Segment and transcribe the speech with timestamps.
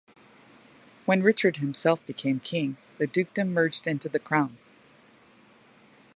[1.05, 4.57] When Richard himself became king, the dukedom merged into the crown.